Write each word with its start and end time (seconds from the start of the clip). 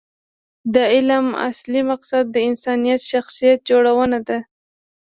د 0.73 0.75
علم 0.93 1.25
اصلي 1.49 1.81
مقصد 1.91 2.23
د 2.31 2.37
انسان 2.49 2.79
شخصیت 3.11 3.57
جوړونه 3.69 4.19
ده. 4.27 4.39